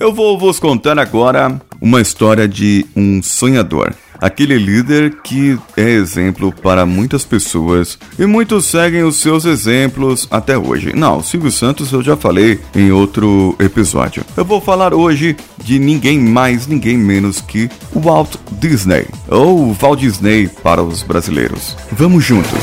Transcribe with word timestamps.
Eu 0.00 0.12
vou 0.12 0.38
vos 0.38 0.60
contar 0.60 0.96
agora 0.98 1.60
uma 1.80 2.00
história 2.00 2.46
de 2.46 2.86
um 2.94 3.20
sonhador. 3.20 3.92
Aquele 4.20 4.58
líder 4.58 5.16
que 5.22 5.58
é 5.76 5.90
exemplo 5.90 6.52
para 6.52 6.84
muitas 6.84 7.24
pessoas 7.24 7.98
e 8.18 8.26
muitos 8.26 8.64
seguem 8.64 9.04
os 9.04 9.16
seus 9.16 9.44
exemplos 9.44 10.26
até 10.30 10.58
hoje. 10.58 10.92
Não, 10.94 11.22
Silvio 11.22 11.50
Santos 11.50 11.92
eu 11.92 12.02
já 12.02 12.16
falei 12.16 12.60
em 12.74 12.90
outro 12.90 13.54
episódio. 13.60 14.24
Eu 14.36 14.44
vou 14.44 14.60
falar 14.60 14.92
hoje 14.92 15.36
de 15.62 15.78
ninguém 15.78 16.18
mais, 16.18 16.66
ninguém 16.66 16.96
menos 16.96 17.40
que 17.40 17.68
Walt 17.94 18.36
Disney, 18.52 19.06
ou 19.28 19.72
Walt 19.72 20.00
Disney 20.00 20.48
para 20.62 20.82
os 20.82 21.02
brasileiros. 21.02 21.76
Vamos 21.92 22.24
juntos. 22.24 22.58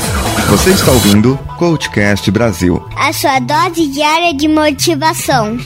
Você 0.50 0.70
está 0.70 0.90
ouvindo 0.90 1.38
Coachcast 1.58 2.30
Brasil 2.30 2.82
a 2.96 3.12
sua 3.12 3.38
dose 3.38 3.86
diária 3.88 4.34
de 4.34 4.48
motivação. 4.48 5.56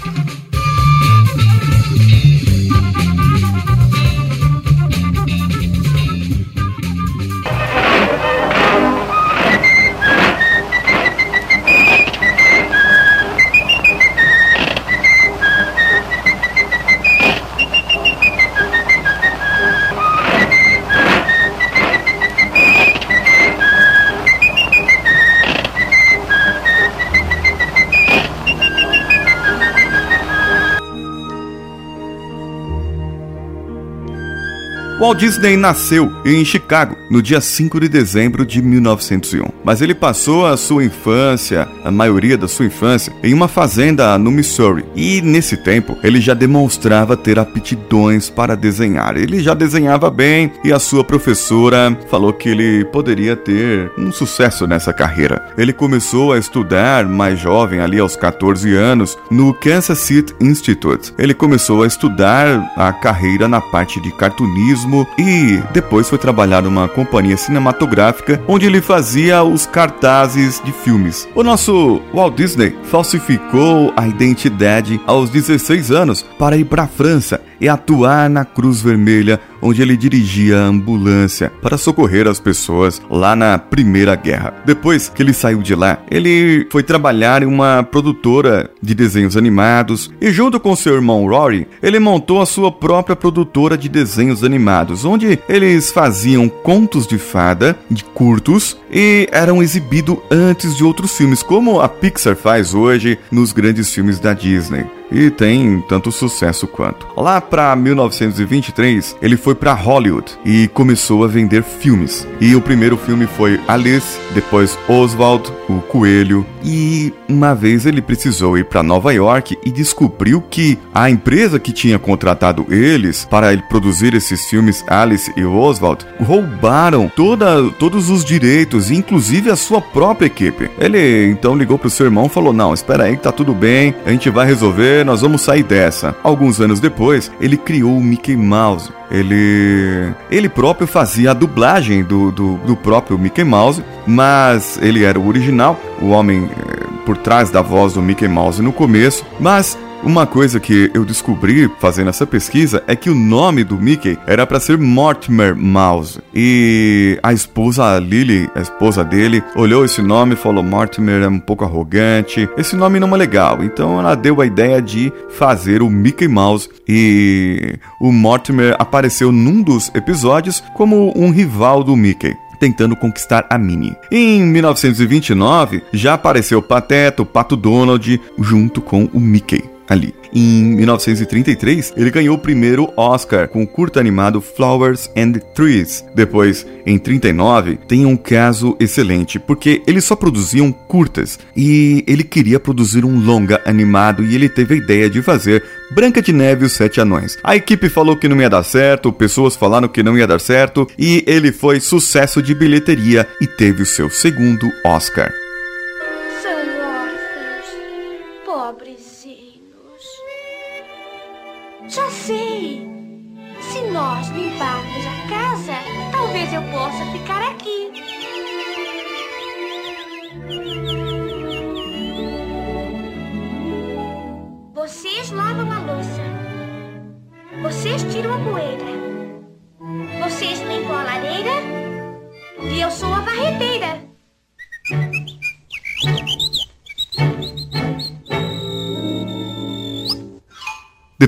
Walt 35.01 35.19
Disney 35.19 35.57
nasceu 35.57 36.13
em 36.27 36.45
Chicago 36.45 36.95
no 37.11 37.23
dia 37.23 37.41
5 37.41 37.81
de 37.81 37.89
dezembro 37.89 38.45
de 38.45 38.61
1901, 38.61 39.49
mas 39.65 39.81
ele 39.81 39.95
passou 39.95 40.45
a 40.45 40.59
sua 40.59 40.85
infância, 40.85 41.67
a 41.85 41.91
maioria 41.91 42.37
da 42.37 42.49
sua 42.49 42.67
infância, 42.67 43.13
em 43.23 43.33
uma 43.33 43.49
fazenda 43.49 44.19
no 44.19 44.31
Missouri. 44.31 44.85
E 44.95 45.21
nesse 45.23 45.57
tempo, 45.57 45.97
ele 46.03 46.21
já 46.21 46.35
demonstrava 46.35 47.17
ter 47.17 47.39
aptidões 47.39 48.29
para 48.29 48.57
desenhar. 48.57 49.17
Ele 49.17 49.41
já 49.41 49.55
desenhava 49.55 50.11
bem 50.11 50.53
e 50.65 50.73
a 50.73 50.79
sua 50.79 51.05
professora 51.05 51.97
falou 52.11 52.33
que 52.33 52.49
ele 52.49 52.85
poderia 52.87 53.37
ter 53.37 53.91
um 53.99 54.13
sucesso 54.13 54.67
nessa 54.67 54.93
carreira. 54.93 55.53
Ele 55.57 55.73
começou 55.73 56.33
a 56.33 56.39
estudar 56.39 57.07
mais 57.07 57.39
jovem, 57.39 57.81
ali 57.81 57.99
aos 57.99 58.17
14 58.17 58.75
anos, 58.75 59.19
no 59.31 59.55
Kansas 59.55 59.99
City 59.99 60.35
Institute. 60.41 61.13
Ele 61.19 61.35
começou 61.35 61.83
a 61.83 61.87
estudar 61.87 62.73
a 62.77 62.93
carreira 62.93 63.49
na 63.49 63.61
parte 63.61 64.01
de 64.01 64.11
cartunismo 64.13 65.07
e 65.19 65.63
depois 65.73 66.09
foi 66.09 66.19
trabalhar 66.19 66.63
numa 66.63 66.89
companhia 66.89 67.37
cinematográfica 67.37 68.43
onde 68.47 68.67
ele 68.67 68.81
fazia 68.81 69.43
os 69.43 69.67
cartazes 69.67 70.61
de 70.65 70.73
filmes. 70.73 71.29
O 71.35 71.43
nosso 71.43 71.70
Walt 71.71 72.37
Disney 72.37 72.77
falsificou 72.85 73.93
a 73.97 74.07
identidade 74.07 75.01
aos 75.07 75.31
16 75.31 75.91
anos 75.91 76.23
para 76.39 76.57
ir 76.57 76.65
para 76.65 76.83
a 76.83 76.89
França 76.89 77.41
e 77.61 77.69
atuar 77.69 78.29
na 78.29 78.45
Cruz 78.45 78.83
Vermelha 78.83 79.41
onde 79.61 79.83
ele 79.83 79.97
dirigia 79.97 80.59
a 80.59 80.67
ambulância 80.67 81.53
para 81.63 81.79
socorrer 81.79 82.27
as 82.27 82.41
pessoas 82.41 83.01
lá 83.11 83.35
na 83.37 83.59
Primeira 83.59 84.15
Guerra. 84.15 84.55
Depois 84.65 85.09
que 85.09 85.23
ele 85.23 85.33
saiu 85.33 85.63
de 85.63 85.75
lá, 85.75 85.99
ele 86.11 86.67
foi 86.71 86.83
trabalhar 86.83 87.43
em 87.43 87.47
uma 87.47 87.83
produtora 87.83 88.71
de 88.83 88.95
desenhos 88.95 89.37
animados 89.37 90.11
e, 90.21 90.31
junto 90.31 90.59
com 90.59 90.77
seu 90.77 90.95
irmão 90.95 91.27
Rory, 91.27 91.67
ele 91.83 91.99
montou 91.99 92.41
a 92.41 92.47
sua 92.47 92.71
própria 92.73 93.17
produtora 93.17 93.77
de 93.77 93.89
desenhos 93.89 94.45
animados, 94.45 95.05
onde 95.05 95.39
eles 95.49 95.91
faziam 95.91 96.49
contos 96.49 97.07
de 97.07 97.19
fada 97.19 97.79
de 97.91 98.05
curtos 98.05 98.77
e 98.91 99.29
eram 99.31 99.63
exibidos 99.63 100.19
antes 100.31 100.77
de 100.77 100.85
outros 100.85 101.17
filmes, 101.17 101.43
como 101.43 101.81
a 101.81 101.89
Pixar 101.89 102.37
faz 102.37 102.75
hoje 102.75 103.19
nos 103.31 103.53
grandes 103.53 103.93
filmes 103.93 104.19
da 104.19 104.33
Disney 104.33 104.87
e 105.13 105.31
tem 105.31 105.83
tanto 105.89 106.13
sucesso 106.13 106.67
quanto. 106.67 107.07
Lá 107.17 107.41
para 107.41 107.75
1923, 107.75 109.17
ele 109.21 109.37
foi 109.37 109.50
para 109.55 109.73
Hollywood 109.73 110.33
e 110.45 110.69
começou 110.69 111.25
a 111.25 111.29
vender 111.29 111.63
filmes. 111.63 112.27
E 112.41 112.55
o 112.55 112.61
primeiro 112.61 112.97
filme 112.97 113.27
foi 113.27 113.61
Alice, 113.67 114.19
depois 114.35 114.79
Oswald, 114.89 115.51
o 115.69 115.81
coelho, 115.81 116.45
e 116.65 117.13
uma 117.29 117.55
vez 117.55 117.87
ele 117.87 118.03
precisou 118.03 118.59
ir 118.59 118.65
para 118.65 118.83
Nova 118.83 119.13
York 119.13 119.59
e 119.65 119.71
descobriu 119.71 120.43
que 120.51 120.79
a 120.95 121.11
empresa 121.11 121.59
que 121.59 121.73
tinha 121.73 121.99
contratado 121.99 122.67
eles 122.69 123.27
para 123.31 123.53
ele 123.53 123.63
produzir 123.63 124.15
esses 124.15 124.47
filmes 124.47 124.85
Alice 124.87 125.33
e 125.37 125.45
Oswald 125.45 126.07
roubaram 126.19 127.11
toda, 127.15 127.71
todos 127.79 128.11
os 128.11 128.25
direitos, 128.25 128.91
inclusive 128.91 129.51
a 129.51 129.57
sua 129.57 129.81
própria 129.81 130.27
equipe. 130.27 130.71
Ele 130.79 131.31
então 131.31 131.57
ligou 131.57 131.79
pro 131.79 131.91
seu 131.91 132.07
irmão 132.07 132.27
e 132.27 132.31
falou: 132.31 132.53
"Não, 132.53 132.75
espera 132.75 133.05
aí 133.05 133.17
que 133.17 133.23
tá 133.23 133.33
tudo 133.33 133.55
bem, 133.55 133.95
a 134.05 134.11
gente 134.11 134.31
vai 134.31 134.47
resolver 134.47 135.01
nós 135.05 135.21
vamos 135.21 135.43
sair 135.43 135.63
dessa. 135.63 136.15
Alguns 136.23 136.61
anos 136.61 136.81
depois, 136.81 137.31
ele 137.41 137.57
criou 137.57 137.97
o 137.97 138.03
Mickey 138.03 138.37
Mouse. 138.37 138.93
Ele, 139.11 140.13
ele 140.31 140.49
próprio 140.49 140.87
fazia 140.87 141.33
a 141.33 141.35
dublagem 141.35 142.05
do, 142.05 142.31
do, 142.31 142.57
do 142.59 142.77
próprio 142.77 143.19
Mickey 143.19 143.43
Mouse, 143.43 143.83
mas 144.07 144.79
ele 144.81 145.05
era 145.05 145.19
o 145.19 145.27
original, 145.27 145.79
o 146.01 146.11
homem 146.11 146.49
eh, 146.49 146.87
por 147.05 147.17
trás 147.17 147.51
da 147.51 147.61
voz 147.61 147.95
do 147.95 148.03
Mickey 148.03 148.29
Mouse 148.29 148.63
no 148.63 148.73
começo, 148.73 149.27
mas 149.41 149.77
uma 150.03 150.27
coisa 150.27 150.59
que 150.59 150.91
eu 150.95 151.05
descobri 151.05 151.71
fazendo 151.79 152.09
essa 152.09 152.27
pesquisa 152.27 152.83
é 152.87 152.97
que 152.97 153.11
o 153.11 153.15
nome 153.15 153.65
do 153.65 153.77
Mickey 153.77 154.19
era 154.27 154.47
para 154.47 154.61
ser 154.61 154.79
Mortimer 154.79 155.55
Mouse. 155.55 156.21
E 156.35 157.19
a 157.23 157.33
esposa 157.33 157.99
Lily, 157.99 158.51
a 158.55 158.61
esposa 158.61 159.05
dele, 159.05 159.43
olhou 159.55 159.85
esse 159.85 160.01
nome 160.01 160.35
e 160.35 160.37
falou: 160.37 160.63
Mortimer 160.63 161.23
é 161.23 161.29
um 161.29 161.39
pouco 161.39 161.65
arrogante, 161.65 162.49
esse 162.57 162.77
nome 162.77 162.99
não 162.99 163.15
é 163.15 163.19
legal. 163.19 163.63
Então 163.63 163.99
ela 163.99 164.15
deu 164.15 164.41
a 164.41 164.47
ideia 164.47 164.81
de 164.81 165.13
fazer 165.31 165.83
o 165.83 165.91
Mickey 165.91 166.29
Mouse 166.29 166.69
e 166.89 167.79
o 168.01 168.11
Mortimer 168.11 168.75
apareceu 168.79 169.31
num 169.31 169.63
dos 169.63 169.91
episódios 169.95 170.63
como 170.75 171.13
um 171.17 171.31
rival 171.31 171.85
do 171.85 171.97
Mickey 171.97 172.35
tentando 172.59 172.95
conquistar 172.95 173.47
a 173.49 173.57
Minnie. 173.57 173.97
Em 174.13 174.43
1929, 174.43 175.83
já 175.95 176.13
apareceu 176.13 176.59
o 176.59 176.63
Pateta, 176.63 177.23
o 177.23 177.27
Pato 177.27 177.57
Donald, 177.57 178.21
junto 178.39 178.83
com 178.83 179.09
o 179.15 179.19
Mickey 179.19 179.80
ali. 179.91 180.15
Em 180.33 180.77
1933, 180.77 181.93
ele 181.97 182.11
ganhou 182.11 182.37
o 182.37 182.39
primeiro 182.39 182.89
Oscar 182.97 183.49
com 183.49 183.65
o 183.65 183.67
curto 183.67 183.99
animado 183.99 184.41
Flowers 184.41 185.11
and 185.17 185.33
Trees. 185.55 186.05
Depois, 186.15 186.65
em 186.87 186.97
39, 186.97 187.77
tem 187.89 188.07
um 188.07 188.17
caso 188.17 188.77
excelente, 188.79 189.41
porque 189.41 189.83
eles 189.89 190.05
só 190.05 190.15
produziam 190.15 190.71
curtas 190.71 191.39
e 191.57 192.05
ele 192.07 192.23
queria 192.23 192.61
produzir 192.61 193.05
um 193.05 193.19
longa 193.19 193.61
animado 193.67 194.25
e 194.25 194.35
ele 194.37 194.49
teve 194.49 194.75
a 194.75 194.79
ideia 194.79 195.11
de 195.11 195.21
fazer 195.21 195.65
Branca 195.91 196.23
de 196.23 196.33
Neve 196.33 196.63
e 196.63 196.67
os 196.67 196.73
Sete 196.73 197.01
Anões. 197.01 197.37
A 197.43 197.57
equipe 197.57 197.89
falou 197.89 198.17
que 198.17 198.29
não 198.29 198.41
ia 198.41 198.49
dar 198.49 198.63
certo, 198.63 199.13
pessoas 199.13 199.57
falaram 199.57 199.89
que 199.89 200.03
não 200.03 200.17
ia 200.17 200.27
dar 200.27 200.41
certo 200.41 200.87
e 200.97 201.25
ele 201.27 201.51
foi 201.51 201.81
sucesso 201.81 202.41
de 202.41 202.55
bilheteria 202.55 203.27
e 203.41 203.47
teve 203.49 203.83
o 203.83 203.87
seu 203.87 204.09
segundo 204.09 204.71
Oscar. 204.85 205.33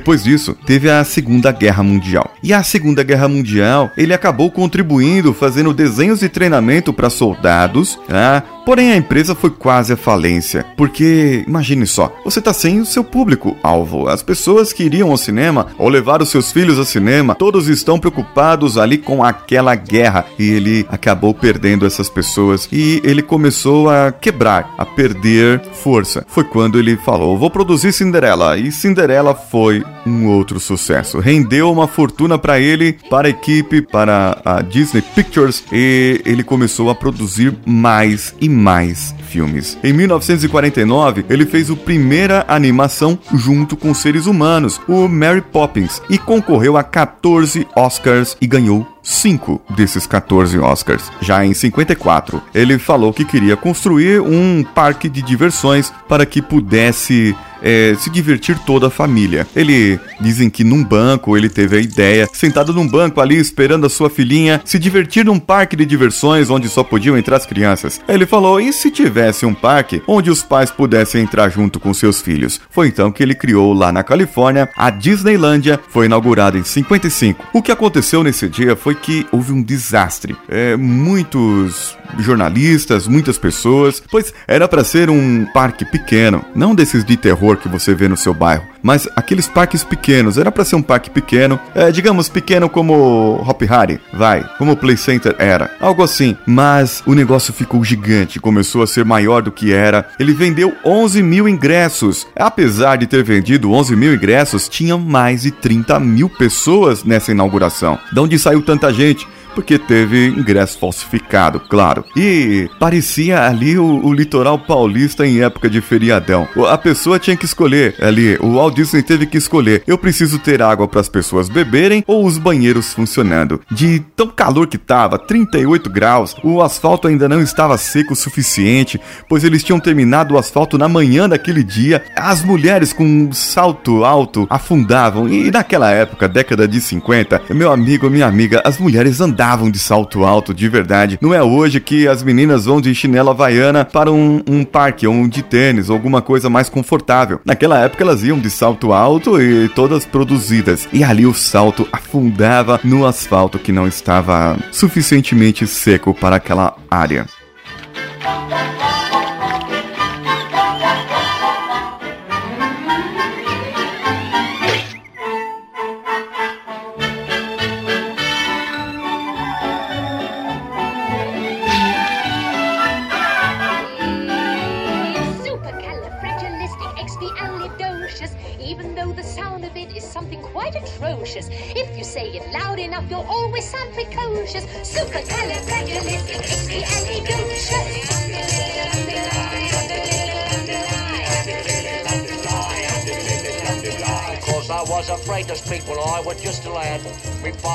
Depois 0.03 0.25
disso, 0.25 0.57
teve 0.67 0.91
a 0.91 1.05
Segunda 1.05 1.53
Guerra 1.53 1.85
Mundial. 1.85 2.35
E 2.43 2.53
a 2.53 2.65
Segunda 2.65 3.05
Guerra 3.05 3.29
Mundial, 3.29 3.93
ele 3.97 4.13
acabou 4.13 4.51
contribuindo, 4.51 5.33
fazendo 5.33 5.73
desenhos 5.73 6.19
de 6.19 6.29
treinamento 6.29 6.93
para 6.93 7.09
soldados, 7.09 7.97
tá? 8.09 8.43
Porém, 8.65 8.93
a 8.93 8.97
empresa 8.97 9.35
foi 9.35 9.51
quase 9.51 9.93
à 9.93 9.97
falência, 9.97 10.65
porque 10.77 11.45
imagine 11.47 11.87
só, 11.87 12.15
você 12.25 12.39
está 12.39 12.53
sem 12.53 12.81
o 12.81 12.87
seu 12.87 13.03
público-alvo. 13.03 14.09
As 14.09 14.23
pessoas 14.23 14.73
que 14.73 14.85
iriam 14.85 15.11
ao 15.11 15.17
cinema 15.17 15.67
ou 15.79 15.89
levar 15.89 16.23
os 16.23 16.29
seus 16.29 16.53
filhos 16.53 16.79
ao 16.79 16.85
cinema, 16.85 17.35
todos 17.35 17.69
estão 17.69 17.99
preocupados 17.99 18.79
ali 18.79 18.99
com 18.99 19.25
aquela 19.25 19.75
guerra 19.75 20.25
e 20.39 20.49
ele 20.51 20.87
acabou 20.89 21.35
perdendo 21.35 21.85
essas 21.85 22.09
pessoas 22.09 22.69
e 22.71 23.01
ele 23.05 23.23
começou 23.23 23.91
a 23.91 24.13
quebrar, 24.13 24.73
a 24.79 24.87
perder 24.87 25.61
força. 25.73 26.25
Foi 26.29 26.45
quando 26.45 26.79
ele 26.79 26.97
falou: 26.97 27.37
"Vou 27.37 27.51
produzir 27.51 27.93
Cinderela" 27.93 28.57
e 28.57 28.71
Cinderela 28.71 29.35
foi 29.35 29.83
um 30.07 30.27
outro 30.29 30.61
sucesso. 30.61 31.19
Rendeu 31.19 31.71
uma 31.71 31.89
fortuna 31.89 32.39
para 32.39 32.61
ele, 32.61 32.97
para 33.11 33.29
a 33.29 33.31
equipe, 33.31 33.83
para 33.83 34.41
a 34.45 34.63
Disney 34.63 35.03
Pictures 35.03 35.65
e 35.73 36.21
ele 36.25 36.43
começou 36.43 36.91
a 36.91 36.95
produzir 36.95 37.55
mais 37.67 38.35
e 38.41 38.49
mais 38.53 39.15
filmes. 39.29 39.79
Em 39.83 39.93
1949, 39.93 41.25
ele 41.29 41.47
fez 41.47 41.71
a 41.71 41.77
primeira 41.77 42.45
animação 42.47 43.19
junto 43.35 43.77
com 43.77 43.95
seres 43.95 44.27
humanos, 44.27 44.81
o 44.87 45.09
Mary 45.09 45.41
Poppins, 45.41 46.01
e 46.09 46.19
concorreu 46.19 46.77
a 46.77 46.85
14 46.85 47.67
Oscars 47.75 48.37
e 48.41 48.47
ganhou 48.47 48.87
5 49.03 49.61
desses 49.75 50.07
14 50.07 50.59
Oscars. 50.59 51.11
Já 51.21 51.45
em 51.45 51.55
54, 51.55 52.43
ele 52.55 52.79
falou 52.79 53.13
que 53.13 53.25
queria 53.25 53.57
construir 53.57 54.21
um 54.21 54.63
parque 54.63 55.09
de 55.09 55.23
diversões 55.23 55.93
para 56.09 56.25
que 56.25 56.41
pudesse 56.41 57.35
é, 57.63 57.95
se 57.99 58.11
divertir 58.11 58.59
toda 58.61 58.89
a 58.89 58.91
família. 58.91 59.47
Ele 59.55 59.99
dizem 60.21 60.51
que 60.51 60.65
num 60.65 60.85
banco 60.85 61.37
ele 61.37 61.49
teve 61.49 61.77
a 61.77 61.81
ideia, 61.81 62.29
sentado 62.33 62.73
num 62.73 62.87
banco 62.87 63.21
ali 63.21 63.37
esperando 63.37 63.87
a 63.87 63.91
sua 63.91 64.11
filhinha 64.11 64.61
se 64.65 64.79
divertir 64.79 65.25
num 65.25 65.39
parque 65.39 65.77
de 65.77 65.87
diversões 65.87 66.51
onde 66.51 66.69
só 66.69 66.83
podiam 66.83 67.17
entrar 67.17 67.37
as 67.37 67.47
crianças. 67.47 68.01
Ele 68.09 68.27
falou: 68.27 68.61
e 68.61 68.73
se 68.73 68.91
tivesse 68.91 69.47
um 69.47 69.55
parque 69.55 70.03
onde 70.07 70.31
os 70.31 70.43
pais 70.43 70.71
pudessem 70.71 71.23
entrar 71.23 71.49
junto 71.49 71.79
com 71.79 71.95
seus 71.95 72.21
filhos? 72.21 72.61
Foi 72.71 72.89
então 72.89 73.13
que 73.13 73.23
ele 73.23 73.35
criou 73.35 73.73
lá 73.73 73.93
na 73.93 74.03
Califórnia 74.03 74.69
a 74.77 74.91
Disneylândia, 74.91 75.79
foi 75.89 76.07
inaugurada 76.07 76.59
em 76.59 76.65
55. 76.65 77.45
O 77.53 77.63
que 77.63 77.73
aconteceu 77.73 78.23
nesse 78.25 78.49
dia 78.49 78.75
foi 78.75 78.95
que 78.95 79.27
houve 79.31 79.53
um 79.53 79.63
desastre. 79.63 80.37
É, 80.49 80.77
muitos 80.77 81.97
jornalistas, 82.19 83.07
muitas 83.07 83.39
pessoas, 83.39 84.03
pois 84.11 84.33
era 84.47 84.69
para 84.69 84.85
ser 84.85 85.09
um 85.09 85.47
parque 85.53 85.85
pequeno, 85.85 86.45
não 86.55 86.75
desses 86.75 87.05
de 87.05 87.17
terror 87.17 87.52
que 87.57 87.69
você 87.69 87.95
vê 87.95 88.09
no 88.09 88.17
seu 88.17 88.35
bairro, 88.35 88.65
mas 88.83 89.09
aqueles 89.17 89.47
parques 89.47 89.85
pequenos. 89.85 90.39
Era 90.39 90.51
para 90.51 90.65
ser 90.65 90.77
um 90.77 90.83
parque 90.83 91.11
pequeno, 91.11 91.59
é, 91.75 91.91
digamos 91.91 92.29
pequeno 92.29 92.69
como 92.69 93.43
Hop 93.47 93.63
Harry, 93.63 94.01
vai, 94.13 94.45
como 94.59 94.73
o 94.73 94.77
Play 94.77 94.97
Center 94.97 95.35
era, 95.39 95.71
algo 95.81 96.03
assim. 96.03 96.37
Mas 96.47 97.03
o 97.07 97.15
negócio 97.15 97.53
ficou 97.53 97.85
gigante, 97.85 98.41
começou 98.41 98.83
a 98.83 98.87
ser 98.87 99.05
maior 99.05 99.43
do 99.43 99.53
que 99.53 99.73
era. 99.73 100.09
Ele 100.19 100.33
vendeu 100.33 100.75
11 100.85 101.23
mil 101.23 101.49
ingressos. 101.49 102.27
Apesar 102.37 102.97
de 102.97 103.07
ter 103.07 103.23
vendido 103.23 103.73
11 103.73 103.97
mil 103.97 104.15
ingressos, 104.15 104.69
tinham 104.69 104.99
mais 104.99 105.43
de 105.43 105.51
30 105.51 105.99
mil 106.01 106.29
pessoas 106.29 107.05
nessa 107.05 107.33
inauguração. 107.33 107.99
De 108.13 108.21
onde 108.21 108.39
saiu 108.39 108.63
tanta 108.63 108.93
gente? 108.93 109.27
Porque 109.55 109.79
teve 109.79 110.29
ingresso 110.29 110.79
falsificado, 110.79 111.61
claro. 111.61 112.05
E 112.17 112.69
parecia 112.81 113.47
ali 113.47 113.79
o, 113.79 114.05
o, 114.05 114.13
litoral 114.13 114.59
paulista 114.59 115.27
em 115.27 115.43
época 115.43 115.69
de 115.69 115.81
feriadão. 115.81 116.49
A 116.69 116.79
pessoa 116.79 117.19
tinha 117.19 117.37
que 117.37 117.45
escolher 117.45 117.95
ali, 118.01 118.37
o 118.41 118.55
Walt 118.55 118.75
Disney 118.75 119.03
teve 119.03 119.27
que 119.27 119.37
escolher: 119.37 119.83
eu 119.87 119.99
preciso 119.99 120.39
ter 120.39 120.63
água 120.63 120.89
para 120.89 121.01
as 121.01 121.09
pessoas 121.09 121.49
beberem 121.49 122.03
ou 122.07 122.25
os 122.25 122.39
banheiros 122.39 122.93
funcionando. 122.93 123.61
De 123.71 124.01
tão 124.17 124.29
calor 124.29 124.67
que 124.67 124.79
tava, 124.79 125.19
38 125.19 125.91
graus, 125.91 126.35
o 126.43 126.63
asfalto 126.63 127.09
ainda 127.09 127.29
não 127.29 127.41
estava 127.41 127.77
seco 127.77 128.15
o 128.15 128.17
suficiente, 128.17 129.01
pois 129.29 129.45
eles 129.45 129.63
tinham 129.63 129.81
terminado 129.81 130.35
o 130.35 130.39
asfalto 130.39 130.79
na 130.79 130.89
manhã 130.89 131.29
daquele 131.29 131.63
dia. 131.63 132.03
As 132.17 132.43
mulheres 132.43 132.93
com 132.93 133.05
um 133.05 133.33
salto 133.33 134.05
alto 134.05 134.47
afundavam 134.49 135.29
e 135.29 135.51
naquela 135.51 135.91
época, 135.91 136.29
década 136.29 136.67
de 136.67 136.81
50, 136.81 137.43
meu 137.51 137.71
amigo, 137.73 138.09
minha 138.09 138.27
amiga, 138.27 138.63
as 138.65 138.79
mulheres 138.79 139.21
andavam 139.21 139.42
andavam 139.43 139.69
de 139.69 139.79
salto 139.79 140.25
alto 140.25 140.55
de 140.55 140.69
verdade. 140.69 141.19
Não 141.21 141.35
é 141.35 141.43
hoje 141.43 141.81
que 141.81 142.07
as 142.07 142.23
meninas 142.23 142.67
vão 142.67 142.81
de 142.81 142.95
chinela 142.95 143.33
havaiana 143.33 143.85
para 143.85 144.11
um, 144.11 144.41
um 144.49 144.65
parque 144.65 145.05
ou 145.05 145.13
um 145.13 145.29
de 145.29 145.43
tênis 145.43 145.91
ou 145.91 145.97
alguma 145.97 146.23
coisa 146.23 146.49
mais 146.49 146.69
confortável. 146.69 147.41
Naquela 147.45 147.81
época 147.81 148.05
elas 148.05 148.23
iam 148.23 148.39
de 148.39 148.49
salto 148.49 148.93
alto 148.93 149.43
e 149.43 149.69
todas 149.71 150.07
produzidas. 150.07 150.89
E 150.93 151.03
ali 151.03 151.27
o 151.27 151.35
salto 151.35 151.89
afundava 151.93 152.79
no 152.85 153.05
asfalto 153.05 153.59
que 153.59 153.73
não 153.73 153.89
estava 153.89 154.57
suficientemente 154.71 155.67
seco 155.67 156.15
para 156.15 156.37
aquela 156.37 156.77
área. 156.89 157.27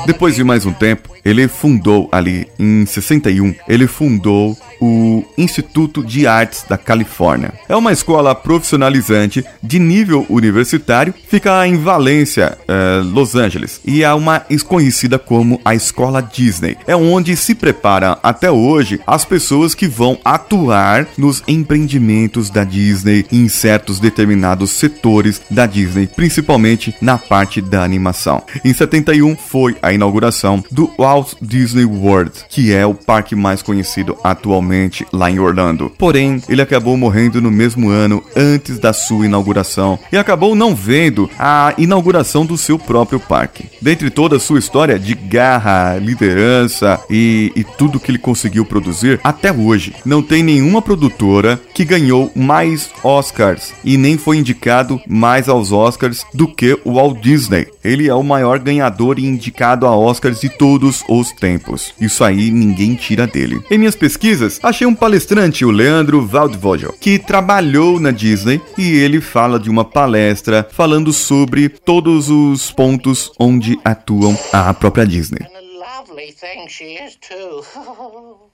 Depois 0.06 0.36
de 0.36 0.44
mais 0.44 0.64
um 0.64 0.72
tempo, 0.72 1.16
ele 1.24 1.48
fundou 1.48 2.08
ali 2.12 2.48
em 2.58 2.86
61, 2.86 3.54
ele 3.66 3.86
fundou 3.86 4.56
o 4.80 5.24
Instituto 5.36 6.04
de 6.04 6.26
Artes 6.26 6.64
da 6.68 6.78
Califórnia. 6.78 7.52
É 7.68 7.76
uma 7.76 7.92
escola 7.92 8.34
profissionalizante 8.34 9.44
de 9.62 9.78
nível 9.78 10.24
universitário, 10.28 11.14
fica 11.28 11.66
em 11.66 11.76
Valência, 11.76 12.56
eh, 12.66 13.00
Los 13.04 13.34
Angeles, 13.34 13.80
e 13.84 14.02
é 14.02 14.12
uma 14.12 14.44
conhecida 14.66 15.18
como 15.18 15.60
a 15.64 15.74
Escola 15.74 16.22
Disney. 16.22 16.76
É 16.86 16.94
onde 16.94 17.36
se 17.36 17.54
prepara 17.54 18.18
até 18.22 18.50
hoje 18.50 19.00
as 19.06 19.24
pessoas 19.24 19.74
que 19.74 19.88
vão 19.88 20.18
atuar 20.24 21.06
nos 21.16 21.42
empreendimentos 21.46 22.50
da 22.50 22.64
Disney 22.64 23.26
em 23.32 23.48
certos 23.48 23.98
determinados 23.98 24.70
setores 24.70 25.40
da 25.50 25.66
Disney, 25.66 26.06
principalmente 26.06 26.94
na 27.00 27.18
parte 27.18 27.60
da 27.60 27.82
animação. 27.82 28.42
Em 28.64 28.72
71 28.72 29.36
foi 29.36 29.76
a 29.82 29.92
inauguração 29.92 30.62
do 30.70 30.90
Walt 30.98 31.34
Disney 31.40 31.84
World, 31.84 32.32
que 32.48 32.72
é 32.72 32.86
o 32.86 32.94
parque 32.94 33.34
mais 33.34 33.62
conhecido 33.62 34.16
atualmente 34.22 34.67
lá 35.12 35.30
em 35.30 35.38
Orlando. 35.38 35.92
Porém, 35.98 36.42
ele 36.48 36.62
acabou 36.62 36.96
morrendo 36.96 37.40
no 37.40 37.50
mesmo 37.50 37.88
ano 37.88 38.22
antes 38.36 38.78
da 38.78 38.92
sua 38.92 39.26
inauguração 39.26 39.98
e 40.12 40.16
acabou 40.16 40.54
não 40.54 40.74
vendo 40.74 41.28
a 41.38 41.74
inauguração 41.78 42.44
do 42.44 42.56
seu 42.56 42.78
próprio 42.78 43.20
parque. 43.20 43.66
Dentre 43.80 44.10
toda 44.10 44.36
a 44.36 44.40
sua 44.40 44.58
história 44.58 44.98
de 44.98 45.14
garra, 45.14 45.96
liderança 45.96 47.00
e, 47.10 47.52
e 47.54 47.64
tudo 47.64 48.00
que 48.00 48.10
ele 48.10 48.18
conseguiu 48.18 48.64
produzir, 48.64 49.20
até 49.22 49.52
hoje 49.52 49.94
não 50.04 50.22
tem 50.22 50.42
nenhuma 50.42 50.82
produtora 50.82 51.60
que 51.74 51.84
ganhou 51.84 52.30
mais 52.34 52.90
Oscars 53.02 53.72
e 53.84 53.96
nem 53.96 54.16
foi 54.16 54.38
indicado 54.38 55.00
mais 55.08 55.48
aos 55.48 55.72
Oscars 55.72 56.24
do 56.34 56.46
que 56.46 56.78
o 56.84 56.94
Walt 56.94 57.20
Disney. 57.20 57.68
Ele 57.82 58.08
é 58.08 58.14
o 58.14 58.22
maior 58.22 58.58
ganhador 58.58 59.18
e 59.18 59.26
indicado 59.26 59.86
a 59.86 59.96
Oscars 59.96 60.40
de 60.40 60.48
todos 60.48 61.04
os 61.08 61.32
tempos. 61.32 61.94
Isso 62.00 62.24
aí 62.24 62.50
ninguém 62.50 62.94
tira 62.94 63.26
dele. 63.26 63.60
Em 63.70 63.78
minhas 63.78 63.96
pesquisas, 63.96 64.57
achei 64.62 64.86
um 64.86 64.94
palestrante, 64.94 65.64
o 65.64 65.70
Leandro 65.70 66.26
Waldvogel, 66.26 66.92
que 67.00 67.18
trabalhou 67.18 67.98
na 67.98 68.10
Disney 68.10 68.60
e 68.76 68.98
ele 68.98 69.20
fala 69.20 69.58
de 69.58 69.70
uma 69.70 69.84
palestra 69.84 70.68
falando 70.70 71.12
sobre 71.12 71.68
todos 71.68 72.30
os 72.30 72.70
pontos 72.70 73.32
onde 73.38 73.78
atuam 73.84 74.38
a 74.52 74.72
própria 74.74 75.06
Disney. 75.06 75.46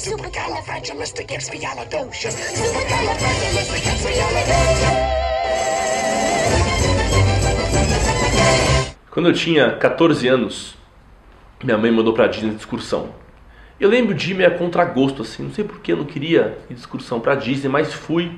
Supercalifragilisticexpialidocious. 0.00 2.34
Quando 9.10 9.28
eu 9.28 9.32
tinha 9.32 9.72
14 9.72 10.28
anos, 10.28 10.76
minha 11.64 11.76
mãe 11.76 11.90
mandou 11.90 12.12
pra 12.12 12.28
Disney 12.28 12.50
de 12.50 12.58
excursão. 12.58 13.08
Eu 13.80 13.88
lembro 13.88 14.14
de 14.14 14.30
ir 14.30 14.34
meio 14.34 14.48
a 14.48 14.52
contragosto, 14.52 15.22
assim, 15.22 15.42
não 15.42 15.52
sei 15.52 15.64
porque 15.64 15.90
eu 15.90 15.96
não 15.96 16.04
queria 16.04 16.56
ir 16.70 16.74
de 16.74 16.78
excursão 16.78 17.18
pra 17.18 17.34
Disney, 17.34 17.68
mas 17.68 17.92
fui. 17.92 18.30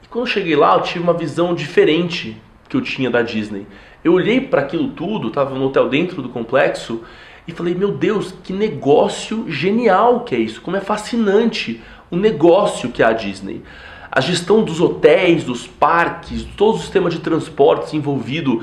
E 0.00 0.06
quando 0.06 0.28
cheguei 0.28 0.54
lá, 0.54 0.76
eu 0.76 0.82
tive 0.82 1.02
uma 1.02 1.12
visão 1.12 1.52
diferente 1.56 2.40
que 2.68 2.76
eu 2.76 2.80
tinha 2.80 3.10
da 3.10 3.20
Disney 3.20 3.66
Eu 4.04 4.12
olhei 4.12 4.40
para 4.40 4.60
aquilo 4.60 4.90
tudo, 4.90 5.26
estava 5.26 5.56
no 5.58 5.66
hotel 5.66 5.88
dentro 5.88 6.22
do 6.22 6.28
complexo 6.28 7.02
e 7.48 7.50
falei: 7.50 7.74
"Meu 7.74 7.90
Deus, 7.90 8.32
que 8.44 8.52
negócio 8.52 9.50
genial 9.50 10.20
que 10.20 10.36
é 10.36 10.38
isso! 10.38 10.60
Como 10.60 10.76
é 10.76 10.80
fascinante 10.80 11.82
o 12.12 12.16
negócio 12.16 12.90
que 12.90 13.02
é 13.02 13.06
a 13.06 13.12
Disney." 13.12 13.60
A 14.08 14.20
gestão 14.20 14.62
dos 14.62 14.80
hotéis, 14.80 15.42
dos 15.42 15.66
parques, 15.66 16.44
todo 16.56 16.76
o 16.76 16.78
sistema 16.78 17.10
de 17.10 17.18
transportes 17.18 17.92
envolvido 17.92 18.62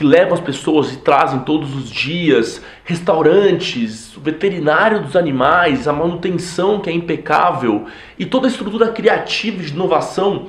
que 0.00 0.04
levam 0.06 0.32
as 0.32 0.40
pessoas 0.40 0.94
e 0.94 0.96
trazem 0.96 1.40
todos 1.40 1.76
os 1.76 1.90
dias, 1.90 2.62
restaurantes, 2.86 4.16
o 4.16 4.20
veterinário 4.22 5.02
dos 5.02 5.14
animais, 5.14 5.86
a 5.86 5.92
manutenção 5.92 6.80
que 6.80 6.88
é 6.88 6.92
impecável 6.94 7.84
e 8.18 8.24
toda 8.24 8.46
a 8.46 8.50
estrutura 8.50 8.88
criativa 8.88 9.62
de 9.62 9.74
inovação 9.74 10.46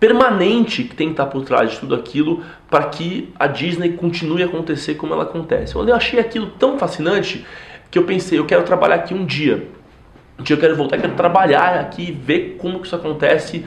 permanente 0.00 0.84
que 0.84 0.96
tem 0.96 1.08
que 1.08 1.12
estar 1.12 1.26
por 1.26 1.44
trás 1.44 1.72
de 1.72 1.80
tudo 1.80 1.94
aquilo 1.94 2.42
para 2.70 2.84
que 2.84 3.30
a 3.38 3.46
Disney 3.46 3.92
continue 3.92 4.42
a 4.42 4.46
acontecer 4.46 4.94
como 4.94 5.12
ela 5.12 5.24
acontece. 5.24 5.74
Eu 5.74 5.94
achei 5.94 6.18
aquilo 6.18 6.46
tão 6.52 6.78
fascinante 6.78 7.44
que 7.90 7.98
eu 7.98 8.04
pensei, 8.04 8.38
eu 8.38 8.46
quero 8.46 8.62
trabalhar 8.62 8.94
aqui 8.94 9.12
um 9.12 9.26
dia. 9.26 9.68
Um 10.38 10.42
dia 10.42 10.56
eu 10.56 10.60
quero 10.60 10.76
voltar, 10.76 10.96
quero 10.96 11.12
trabalhar 11.12 11.78
aqui, 11.78 12.10
ver 12.10 12.56
como 12.58 12.80
que 12.80 12.86
isso 12.86 12.96
acontece. 12.96 13.66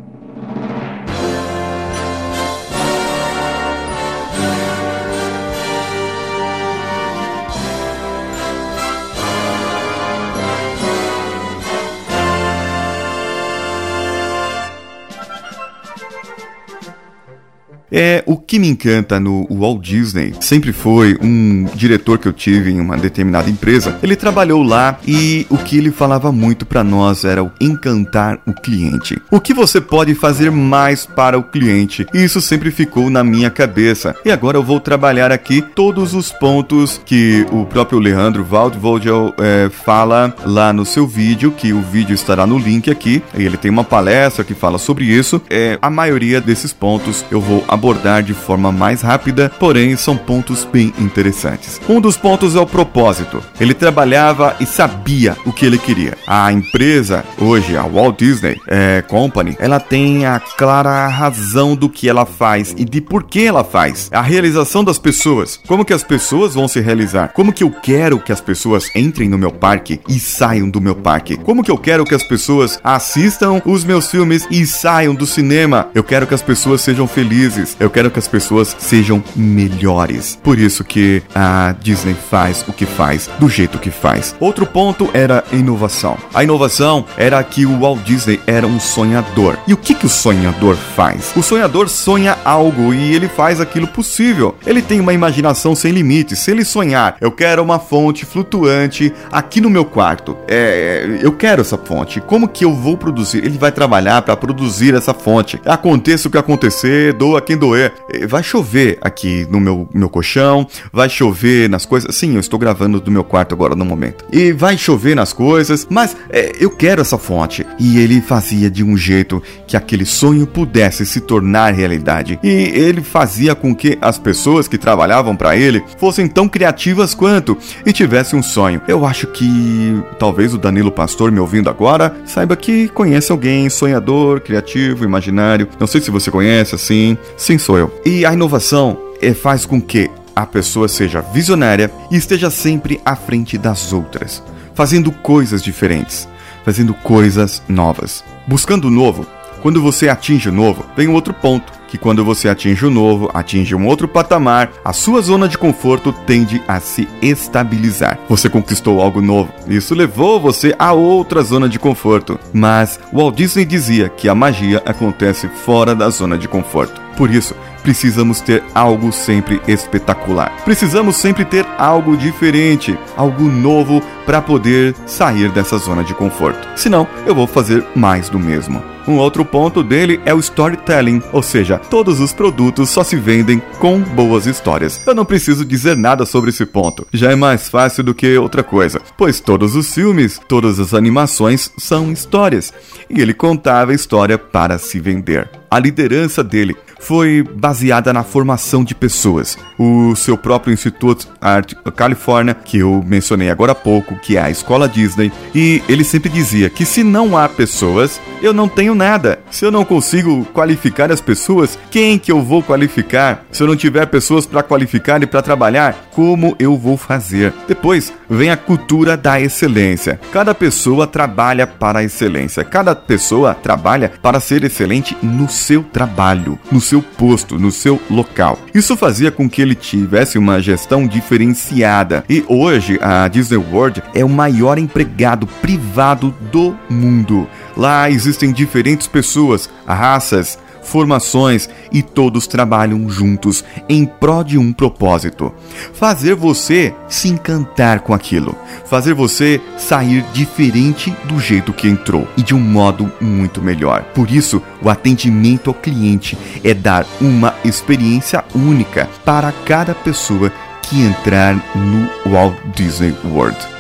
É, 17.92 18.24
o 18.26 18.38
que 18.38 18.60
me 18.60 18.68
encanta 18.68 19.20
no 19.20 19.48
Walt 19.50 19.82
Disney 19.82 20.34
sempre 20.40 20.74
foi 20.74 21.18
um 21.22 21.66
diretor 21.76 22.18
que 22.18 22.28
eu 22.28 22.34
tive 22.34 22.72
em 22.72 22.80
uma 22.80 22.98
determinada 22.98 23.50
empresa. 23.50 23.98
Ele 24.04 24.16
trabalhou 24.16 24.62
lá 24.62 25.00
e 25.08 25.46
o 25.50 25.58
que 25.58 25.78
ele 25.78 25.92
falava 25.92 26.32
muito 26.32 26.66
para 26.66 26.84
nós 26.84 27.24
era 27.24 27.44
o 27.44 27.52
encantar 27.62 28.40
o 28.46 28.54
cliente. 28.54 29.20
O 29.32 29.40
que 29.40 29.54
você 29.54 29.80
pode 29.80 30.14
fazer 30.16 30.52
mais 30.52 31.06
para 31.06 31.38
o 31.38 31.44
cliente? 31.44 32.06
Isso 32.14 32.42
sempre 32.42 32.72
ficou 32.72 33.10
na 33.10 33.24
minha 33.24 33.50
cabeça. 33.50 34.16
E 34.26 34.32
agora 34.32 34.58
eu 34.58 34.64
vou 34.64 34.80
trabalhar 34.80 35.32
aqui 35.32 35.62
todos 35.62 36.14
os 36.14 36.32
pontos 36.32 37.00
que 37.06 37.46
o 37.52 37.66
próprio 37.66 38.00
Leandro 38.00 38.44
Waldvogel 38.44 39.34
é, 39.38 39.70
fala 39.70 40.36
lá 40.46 40.74
no 40.74 40.86
seu 40.86 41.08
vídeo, 41.08 41.52
que 41.52 41.72
o 41.72 41.82
vídeo 41.82 42.14
estará 42.14 42.46
no 42.46 42.58
link 42.58 42.92
aqui. 42.92 43.22
E 43.38 43.44
ele 43.44 43.58
tem 43.58 43.72
uma 43.72 43.84
palestra 43.84 44.44
que 44.44 44.54
fala 44.54 44.78
sobre 44.78 45.06
isso. 45.06 45.42
É, 45.50 45.78
a 45.82 45.90
maioria 45.90 46.42
desses 46.42 46.74
pontos 46.74 47.26
eu 47.32 47.40
vou 47.40 47.64
abordar 47.78 48.24
de 48.24 48.34
forma 48.34 48.72
mais 48.72 49.02
rápida, 49.02 49.52
porém 49.60 49.96
são 49.96 50.18
pontos 50.18 50.66
bem 50.66 50.94
interessantes. 51.00 51.80
Um 51.88 52.02
dos 52.02 52.18
pontos 52.18 52.56
é 52.56 52.60
o 52.60 52.66
propósito. 52.66 53.42
Ele 53.60 53.74
trabalhava 53.74 54.56
e 54.60 54.66
sabia 54.66 55.38
o 55.46 55.54
que 55.54 55.66
ele 55.66 55.78
queria. 55.78 56.18
A 56.28 56.52
empresa, 56.52 57.24
hoje, 57.40 57.78
a 57.78 57.84
Walt 57.84 58.18
Disney 58.18 58.60
é, 58.68 59.02
Company, 59.04 59.56
ela 59.60 59.80
tem 59.80 60.26
a 60.26 60.40
clara 60.40 61.08
razão 61.08 61.76
do 61.76 61.88
que 61.88 62.10
ela 62.10 62.26
faz 62.26 62.74
e 62.78 62.84
de 62.84 63.00
por 63.00 63.24
que 63.24 63.46
ela 63.46 63.64
faz. 63.64 64.10
A 64.12 64.22
realização 64.22 64.84
das 64.84 64.98
pessoas. 64.98 65.60
Como 65.68 65.86
que 65.86 65.94
as 65.94 66.04
pessoas 66.04 66.56
vão 66.56 66.68
se 66.68 66.80
realizar? 66.82 67.30
Como 67.30 67.54
que 67.54 67.64
eu 67.64 67.72
quero 67.72 68.20
que 68.20 68.32
as 68.32 68.42
pessoas 68.42 68.90
entrem 68.96 69.30
no 69.30 69.38
meu 69.38 69.52
parque 69.52 70.02
e 70.10 70.20
saiam 70.20 70.70
do 70.70 70.82
meu 70.82 70.96
parque? 70.96 71.38
Como 71.38 71.64
que 71.64 71.72
eu 71.72 71.78
quero 71.78 72.04
que 72.04 72.16
as 72.16 72.24
pessoas 72.24 72.80
assistam 72.84 73.62
os 73.66 73.84
meus 73.84 74.10
filmes 74.10 74.48
e 74.50 74.66
saiam 74.66 75.14
do 75.14 75.28
cinema? 75.28 75.90
Eu 75.94 76.04
quero 76.04 76.26
que 76.26 76.34
as 76.34 76.42
pessoas 76.42 76.82
sejam 76.82 77.08
felizes 77.08 77.67
melhores. 77.68 77.78
Eu 77.80 77.90
quero 77.90 78.12
que 78.12 78.20
as 78.20 78.28
pessoas 78.28 78.76
sejam 78.80 79.24
melhores. 79.36 80.38
Por 80.42 80.58
isso 80.58 80.84
que 80.84 81.22
a 81.34 81.76
Disney 81.82 82.14
faz 82.14 82.64
o 82.68 82.74
que 82.74 82.86
faz, 82.86 83.30
do 83.40 83.50
jeito 83.50 83.80
que 83.80 83.92
faz. 83.92 84.36
Outro 84.40 84.66
ponto 84.66 85.10
era 85.14 85.44
inovação. 85.52 86.18
A 86.34 86.44
inovação 86.44 87.06
era 87.18 87.44
que 87.44 87.66
o 87.66 87.80
Walt 87.80 88.04
Disney 88.04 88.40
era 88.46 88.66
um 88.66 88.80
sonhador. 88.80 89.58
E 89.68 89.74
o 89.74 89.78
que, 89.78 89.94
que 89.94 90.06
o 90.06 90.10
sonhador 90.10 90.76
faz? 90.76 91.34
O 91.36 91.44
sonhador 91.44 91.90
sonha 91.90 92.38
algo 92.46 92.94
e 92.94 93.14
ele 93.14 93.28
faz 93.28 93.60
aquilo 93.60 93.88
possível. 93.88 94.56
Ele 94.66 94.82
tem 94.82 95.00
uma 95.00 95.14
imaginação 95.14 95.76
sem 95.76 95.92
limites. 95.92 96.40
Se 96.40 96.52
ele 96.52 96.64
sonhar, 96.64 97.18
eu 97.20 97.32
quero 97.32 97.64
uma 97.64 97.80
fonte 97.80 98.26
flutuante 98.26 99.14
aqui 99.32 99.60
no 99.60 99.70
meu 99.70 99.86
quarto. 99.86 100.38
É, 100.48 101.20
eu 101.22 101.32
quero 101.32 101.62
essa 101.62 101.78
fonte. 101.78 102.22
Como 102.22 102.48
que 102.48 102.66
eu 102.66 102.74
vou 102.74 102.98
produzir? 102.98 103.40
Ele 103.40 103.58
vai 103.58 103.72
trabalhar 103.72 104.22
para 104.22 104.38
produzir 104.38 104.94
essa 104.94 105.14
fonte. 105.14 105.60
Aconteça 105.66 106.28
o 106.28 106.32
que 106.32 106.38
acontecer, 106.38 107.14
doa 107.14 107.42
quem 107.42 107.57
doer. 107.58 107.94
Eh, 108.12 108.28
vai 108.28 108.44
chover 108.44 108.98
aqui 109.02 109.48
no 109.50 109.60
meu, 109.60 109.88
meu 109.94 110.10
colchão, 110.10 110.68
vai 110.92 111.10
chover 111.10 111.70
nas 111.70 111.86
coisas. 111.86 112.16
Sim, 112.16 112.36
eu 112.36 112.40
estou 112.40 112.60
gravando 112.60 113.00
do 113.00 113.12
meu 113.12 113.24
quarto 113.24 113.54
agora 113.54 113.76
no 113.76 113.86
momento. 113.86 114.26
E 114.32 114.52
vai 114.52 114.78
chover 114.78 115.16
nas 115.16 115.34
coisas, 115.34 115.88
mas 115.90 116.16
é, 116.30 116.52
eu 116.60 116.70
quero 116.70 117.02
essa 117.02 117.18
fonte. 117.18 117.66
E 117.80 118.00
ele 118.00 118.22
fazia 118.22 118.70
de 118.70 118.84
um 118.84 118.98
jeito 118.98 119.42
que 119.66 119.78
aquele 119.78 120.06
sonho 120.06 120.46
pudesse 120.46 121.06
se 121.06 121.22
tornar 121.22 121.74
realidade. 121.74 122.40
E 122.44 122.50
ele 122.50 123.02
fazia 123.02 123.56
com 123.56 123.76
que 123.76 123.98
as 124.02 124.18
pessoas 124.18 124.68
que 124.68 124.78
trabalhavam 124.78 125.36
para 125.36 125.56
ele 125.56 125.84
fossem 125.98 126.28
tão 126.28 126.48
criativas 126.48 127.14
quanto 127.14 127.58
e 127.86 127.92
tivessem 127.92 128.40
um 128.40 128.44
sonho. 128.44 128.82
Eu 128.88 129.06
acho 129.06 129.28
que 129.28 130.02
talvez 130.20 130.54
o 130.54 130.58
Danilo 130.58 130.92
Pastor 130.92 131.32
me 131.32 131.40
ouvindo 131.40 131.70
agora 131.70 132.16
saiba 132.26 132.56
que 132.56 132.88
conhece 132.90 133.32
alguém 133.32 133.70
sonhador, 133.70 134.42
criativo, 134.42 135.04
imaginário. 135.04 135.68
Não 135.80 135.88
sei 135.88 136.02
se 136.02 136.12
você 136.12 136.32
conhece 136.32 136.76
assim. 136.76 137.18
Sim, 137.48 137.58
sou 137.58 137.78
eu. 137.78 138.02
E 138.06 138.26
a 138.26 138.34
inovação 138.34 138.98
é, 139.22 139.34
faz 139.34 139.66
com 139.66 139.80
que 139.80 140.12
a 140.36 140.46
pessoa 140.46 140.90
seja 140.90 141.22
visionária 141.22 141.90
e 142.12 142.18
esteja 142.18 142.50
sempre 142.50 143.00
à 143.06 143.16
frente 143.16 143.58
das 143.58 143.94
outras, 143.94 144.44
fazendo 144.74 145.14
coisas 145.14 145.64
diferentes, 145.64 146.28
fazendo 146.66 146.94
coisas 146.94 147.64
novas. 147.70 148.22
Buscando 148.46 148.90
o 148.90 148.92
novo, 148.92 149.26
quando 149.62 149.82
você 149.82 150.10
atinge 150.10 150.50
o 150.50 150.52
novo, 150.52 150.86
vem 150.94 151.08
um 151.08 151.14
outro 151.14 151.34
ponto, 151.34 151.72
que 151.88 151.98
quando 151.98 152.22
você 152.26 152.50
atinge 152.50 152.86
o 152.86 152.92
novo, 152.92 153.32
atinge 153.34 153.74
um 153.74 153.88
outro 153.88 154.10
patamar, 154.10 154.70
a 154.84 154.92
sua 154.92 155.22
zona 155.22 155.48
de 155.48 155.58
conforto 155.58 156.12
tende 156.12 156.62
a 156.68 156.82
se 156.82 157.08
estabilizar. 157.22 158.20
Você 158.28 158.50
conquistou 158.50 159.02
algo 159.02 159.22
novo, 159.22 159.54
isso 159.70 159.96
levou 159.96 160.38
você 160.38 160.76
a 160.78 160.92
outra 160.92 161.42
zona 161.44 161.70
de 161.70 161.80
conforto. 161.80 162.38
Mas 162.52 163.00
Walt 163.14 163.38
Disney 163.38 163.64
dizia 163.64 164.10
que 164.10 164.28
a 164.28 164.36
magia 164.36 164.84
acontece 164.86 165.48
fora 165.48 165.96
da 165.96 166.10
zona 166.10 166.38
de 166.38 166.50
conforto. 166.50 167.07
Por 167.18 167.32
isso, 167.32 167.56
precisamos 167.82 168.42
ter 168.42 168.64
algo 168.76 169.12
sempre 169.12 169.60
espetacular. 169.68 170.52
Precisamos 170.64 171.16
sempre 171.16 171.44
ter 171.44 171.66
algo 171.78 172.16
diferente, 172.16 172.98
algo 173.16 173.44
novo 173.46 174.02
para 174.26 174.42
poder 174.42 174.94
sair 175.06 175.50
dessa 175.50 175.78
zona 175.78 176.04
de 176.04 176.14
conforto. 176.14 176.68
Senão, 176.76 177.08
eu 177.26 177.34
vou 177.34 177.48
fazer 177.48 177.84
mais 177.96 178.30
do 178.30 178.38
mesmo. 178.38 178.84
Um 179.08 179.16
outro 179.20 179.46
ponto 179.46 179.82
dele 179.82 180.20
é 180.26 180.34
o 180.34 180.40
storytelling, 180.40 181.24
ou 181.32 181.42
seja, 181.42 181.78
todos 181.78 182.20
os 182.20 182.34
produtos 182.34 182.90
só 182.90 183.06
se 183.06 183.16
vendem 183.16 183.62
com 183.80 184.02
boas 184.02 184.46
histórias. 184.46 185.02
Eu 185.08 185.16
não 185.16 185.24
preciso 185.24 185.64
dizer 185.64 185.96
nada 185.96 186.26
sobre 186.26 186.50
esse 186.50 186.66
ponto, 186.66 187.08
já 187.14 187.32
é 187.32 187.36
mais 187.36 187.70
fácil 187.70 188.04
do 188.04 188.14
que 188.14 188.38
outra 188.38 188.64
coisa, 188.64 189.02
pois 189.18 189.40
todos 189.40 189.78
os 189.78 189.94
filmes, 189.94 190.42
todas 190.46 190.78
as 190.78 190.94
animações 190.94 191.72
são 191.78 192.12
histórias, 192.12 192.74
e 193.10 193.22
ele 193.22 193.34
contava 193.34 193.94
a 193.94 193.96
história 193.96 194.38
para 194.38 194.78
se 194.78 195.00
vender. 195.00 195.50
A 195.72 195.80
liderança 195.80 196.44
dele 196.44 196.76
foi 197.00 197.44
baseada 197.44 198.12
na 198.14 198.24
formação 198.24 198.84
de 198.84 198.96
pessoas. 198.96 199.58
O 199.78 200.16
seu 200.16 200.38
próprio 200.38 200.74
Instituto 200.74 201.28
Art 201.42 201.74
California, 201.96 202.54
que 202.54 202.80
eu 202.80 203.04
mencionei 203.06 203.50
agora 203.50 203.72
há 203.72 203.76
pouco, 203.76 204.16
que 204.16 204.38
é 204.38 204.42
a 204.42 204.50
escola 204.50 204.88
Disney, 204.88 205.32
e 205.54 205.82
ele 205.88 206.04
sempre 206.04 206.30
dizia 206.30 206.70
que 206.70 206.86
se 206.86 207.04
não 207.04 207.38
há 207.38 207.48
pessoas, 207.48 208.20
eu 208.42 208.54
não 208.54 208.68
tenho 208.68 208.94
nada. 208.94 209.40
Se 209.50 209.66
eu 209.66 209.72
não 209.72 209.86
consigo 209.86 210.46
qualificar 210.54 211.12
as 211.12 211.22
pessoas, 211.22 211.78
quem 211.90 212.18
que 212.18 212.32
eu 212.32 212.42
vou 212.42 212.62
qualificar? 212.62 213.46
Se 213.52 213.64
eu 213.64 213.68
não 213.68 213.76
tiver 213.76 214.06
pessoas 214.08 214.46
para 214.46 214.64
qualificar 214.64 215.22
e 215.22 215.28
para 215.28 215.42
trabalhar, 215.42 216.10
como 216.12 216.56
eu 216.60 216.78
vou 216.78 216.98
fazer? 216.98 217.54
Depois 217.68 218.14
vem 218.30 218.50
a 218.50 218.58
cultura 218.58 219.16
da 219.16 219.40
excelência. 219.40 220.20
Cada 220.32 220.54
pessoa 220.54 221.08
trabalha 221.08 221.66
para 221.66 222.00
a 222.00 222.04
excelência. 222.04 222.64
Cada 222.64 222.96
pessoa 222.96 223.54
trabalha 223.54 224.12
para 224.22 224.40
ser 224.40 224.64
excelente 224.64 225.18
no 225.22 225.50
seu 225.50 225.84
trabalho, 225.84 226.60
no 226.72 226.82
seu 226.82 227.02
posto, 227.02 227.58
no 227.58 227.72
seu 227.72 228.02
local. 228.10 228.60
Isso 228.74 228.98
fazia 228.98 229.32
com 229.32 229.50
que 229.50 229.62
ele 229.62 229.76
tivesse 229.76 230.38
uma 230.38 230.62
gestão 230.62 231.08
diferenciada. 231.08 232.24
E 232.30 232.44
hoje 232.48 233.00
a 233.02 233.28
Disney 233.28 233.58
World 233.58 234.04
é 234.14 234.24
o 234.24 234.30
maior 234.30 234.78
empregado 234.78 235.48
privado 235.62 236.34
do 236.52 236.78
mundo. 236.90 237.48
Lá 237.76 238.10
existem 238.10 238.52
diferentes 238.52 239.08
pessoas, 239.08 239.70
raças, 239.86 240.58
formações 240.88 241.70
e 241.92 242.02
todos 242.02 242.48
trabalham 242.48 243.10
juntos 243.10 243.64
em 243.88 244.06
prol 244.06 244.44
de 244.44 244.58
um 244.58 244.74
propósito: 244.74 245.54
fazer 245.94 246.36
você 246.36 246.94
se 247.08 247.28
encantar 247.28 248.00
com 248.00 248.14
aquilo, 248.14 248.56
fazer 248.86 249.14
você 249.14 249.62
sair 249.78 250.24
diferente 250.34 251.14
do 251.26 251.40
jeito 251.40 251.74
que 251.74 251.88
entrou 251.88 252.28
e 252.38 252.42
de 252.42 252.56
um 252.56 252.60
modo 252.60 253.12
muito 253.22 253.62
melhor. 253.62 254.04
Por 254.16 254.32
isso, 254.32 254.62
o 254.82 254.90
atendimento 254.90 255.70
ao 255.70 255.74
cliente 255.74 256.38
é 256.64 256.74
dar 256.74 257.06
uma 257.22 257.54
experiência 257.64 258.44
única 258.56 259.10
para 259.24 259.52
cada 259.66 259.94
pessoa 259.94 260.52
que 260.82 261.02
entrar 261.02 261.56
no 261.76 262.32
Walt 262.32 262.56
Disney 262.74 263.14
World. 263.26 263.77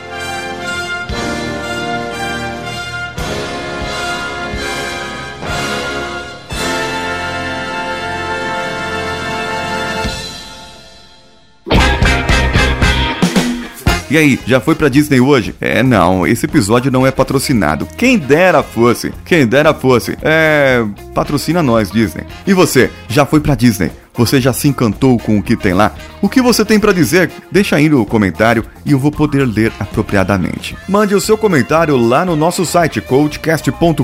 E 14.09 14.17
aí, 14.17 14.39
já 14.45 14.61
foi 14.61 14.73
pra 14.73 14.87
Disney 14.87 15.19
hoje? 15.19 15.53
É, 15.59 15.83
não, 15.83 16.25
esse 16.25 16.45
episódio 16.45 16.89
não 16.91 17.05
é 17.05 17.11
patrocinado. 17.11 17.85
Quem 17.97 18.17
dera 18.17 18.63
fosse, 18.63 19.13
quem 19.25 19.45
dera 19.45 19.73
fosse. 19.73 20.17
É. 20.21 20.85
Patrocina 21.13 21.61
nós, 21.61 21.91
Disney. 21.91 22.23
E 22.45 22.53
você, 22.53 22.89
já 23.09 23.25
foi 23.25 23.41
pra 23.41 23.53
Disney? 23.55 23.91
Você 24.17 24.41
já 24.41 24.51
se 24.51 24.67
encantou 24.67 25.17
com 25.19 25.37
o 25.37 25.43
que 25.43 25.55
tem 25.55 25.73
lá? 25.73 25.93
O 26.21 26.27
que 26.27 26.41
você 26.41 26.65
tem 26.65 26.79
para 26.79 26.91
dizer? 26.91 27.31
Deixa 27.51 27.75
aí 27.75 27.87
no 27.87 28.05
comentário 28.05 28.65
e 28.85 28.91
eu 28.91 28.99
vou 28.99 29.11
poder 29.11 29.45
ler 29.45 29.71
apropriadamente. 29.79 30.75
Mande 30.89 31.13
o 31.13 31.21
seu 31.21 31.37
comentário 31.37 31.95
lá 31.95 32.25
no 32.25 32.35
nosso 32.35 32.65
site 32.65 32.99
coachcast.com.br 32.99 34.01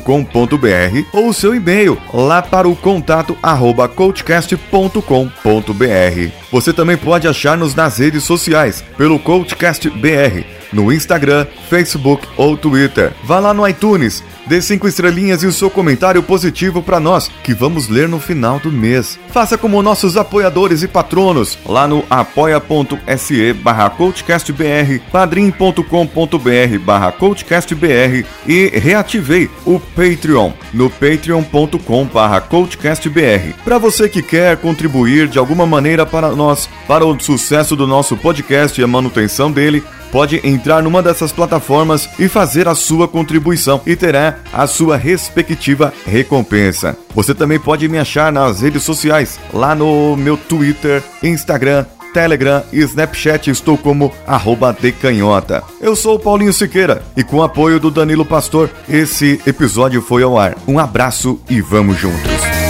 ou 1.12 1.30
o 1.30 1.34
seu 1.34 1.56
e-mail 1.56 1.98
lá 2.14 2.42
para 2.42 2.68
o 2.68 2.76
contato 2.76 3.36
arroba 3.42 3.88
coachcast.com.br. 3.88 6.32
Você 6.52 6.72
também 6.72 6.98
pode 6.98 7.28
achar-nos 7.28 7.74
nas 7.74 7.98
redes 7.98 8.24
sociais 8.24 8.84
pelo 8.98 9.20
CoachCastBR 9.20 10.63
no 10.74 10.92
Instagram, 10.92 11.46
Facebook 11.70 12.28
ou 12.36 12.58
Twitter. 12.58 13.14
Vá 13.24 13.40
lá 13.40 13.54
no 13.54 13.68
iTunes, 13.68 14.24
dê 14.48 14.62
cinco 14.62 14.88
estrelinhas 14.88 15.44
e 15.44 15.48
o 15.48 15.54
seu 15.54 15.70
comentário 15.70 16.22
positivo 16.24 16.82
para 16.82 17.00
nós, 17.00 17.30
que 17.44 17.54
vamos 17.54 17.88
ler 17.88 18.10
no 18.10 18.20
final 18.20 18.60
do 18.60 18.72
mês. 18.72 19.20
Faça 19.30 19.58
como 19.58 19.82
nossos 19.82 20.18
apoiadores 20.18 20.84
e 20.84 20.88
patronos 20.88 21.58
lá 21.66 21.88
no 21.88 22.04
apoia.se 22.10 23.54
barra 23.54 23.90
coachcastbr, 23.90 25.00
padrim.com.br 25.12 26.80
barra 26.84 27.12
coachcastbr 27.12 28.26
e 28.48 28.68
reativei 28.74 29.50
o 29.66 29.80
Patreon 29.80 30.52
no 30.74 30.90
patreon.com 30.90 32.06
barra 32.06 32.42
coachcastbr. 32.42 33.54
Para 33.64 33.78
você 33.78 34.10
que 34.10 34.22
quer 34.22 34.58
contribuir 34.58 35.28
de 35.28 35.40
alguma 35.40 35.66
maneira 35.66 36.06
para 36.06 36.30
nós, 36.30 36.70
para 36.88 37.06
o 37.06 37.20
sucesso 37.20 37.76
do 37.76 37.88
nosso 37.88 38.18
podcast 38.18 38.80
e 38.80 38.84
a 38.84 38.88
manutenção 38.88 39.52
dele, 39.52 39.84
pode 40.14 40.40
entrar 40.48 40.84
numa 40.84 41.02
dessas 41.02 41.32
plataformas 41.32 42.08
e 42.20 42.30
fazer 42.30 42.68
a 42.68 42.76
sua 42.76 43.08
contribuição 43.08 43.82
e 43.84 43.96
terá 43.96 44.38
a 44.54 44.68
sua 44.68 44.96
respectiva 44.96 45.92
recompensa. 46.06 46.96
Você 47.16 47.34
também 47.34 47.60
pode 47.60 47.90
me 47.90 47.98
achar 47.98 48.32
nas 48.32 48.62
redes 48.62 48.84
sociais, 48.84 49.40
lá 49.52 49.74
no 49.74 50.16
meu 50.16 50.38
Twitter, 50.38 51.02
Instagram, 51.24 51.86
Telegram 52.14 52.64
e 52.72 52.80
Snapchat 52.82 53.50
estou 53.50 53.76
como 53.76 54.14
decanhota. 54.80 55.64
Eu 55.82 55.96
sou 55.96 56.16
o 56.16 56.20
Paulinho 56.20 56.54
Siqueira 56.54 57.02
e 57.18 57.24
com 57.24 57.38
o 57.38 57.44
apoio 57.44 57.80
do 57.80 57.90
Danilo 57.90 58.24
Pastor, 58.24 58.70
esse 58.88 59.42
episódio 59.48 60.00
foi 60.00 60.22
ao 60.22 60.38
ar. 60.38 60.56
Um 60.68 60.78
abraço 60.78 61.42
e 61.50 61.60
vamos 61.60 61.98
juntos! 61.98 62.63